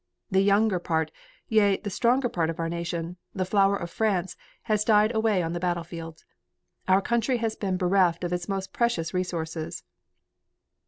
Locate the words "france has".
3.91-4.83